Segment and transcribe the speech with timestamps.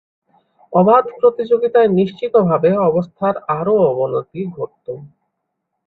[0.73, 4.85] অবাধ প্রতিযোগিতায় নিশ্চিতভাবে অবস্থার আরও অবনতি ঘটত।